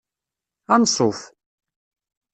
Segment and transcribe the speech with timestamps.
[0.73, 1.19] Anṣuf!